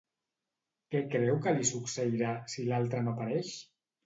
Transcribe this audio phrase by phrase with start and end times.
[0.95, 3.53] Què creu que li succeirà, si l'altre no apareix?